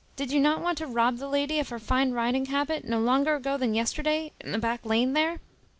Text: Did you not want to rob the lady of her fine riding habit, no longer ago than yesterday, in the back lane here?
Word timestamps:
Did 0.15 0.31
you 0.31 0.39
not 0.39 0.63
want 0.63 0.79
to 0.79 0.87
rob 0.87 1.17
the 1.17 1.27
lady 1.29 1.59
of 1.59 1.69
her 1.69 1.77
fine 1.77 2.11
riding 2.11 2.47
habit, 2.47 2.85
no 2.85 2.99
longer 2.99 3.35
ago 3.35 3.55
than 3.55 3.75
yesterday, 3.75 4.31
in 4.39 4.51
the 4.51 4.57
back 4.57 4.83
lane 4.83 5.15
here? 5.15 5.41